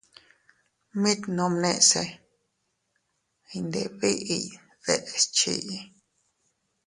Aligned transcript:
Mit 1.01 1.21
nomnese 1.37 2.03
iyndebiʼiy 3.55 4.45
deʼes 4.85 5.23
chii. 5.35 5.75